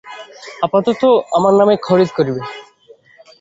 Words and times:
আপাতত 0.61 1.01
আমার 1.37 1.53
নামে 1.59 1.75
খরিদ 1.87 2.09
করিবে। 2.17 2.41